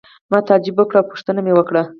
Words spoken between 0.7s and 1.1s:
وکړ او